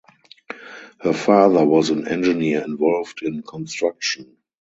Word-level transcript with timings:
Her 1.01 1.13
father 1.13 1.63
was 1.63 1.91
an 1.91 2.07
engineer 2.07 2.63
involved 2.63 3.21
in 3.21 3.43
construction. 3.43 4.35